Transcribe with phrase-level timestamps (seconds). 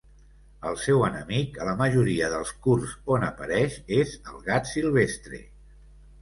[0.67, 5.43] El seu enemic a la majoria dels curts on apareix és El gat Silvestre.